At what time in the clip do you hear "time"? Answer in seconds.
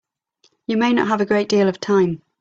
1.79-2.23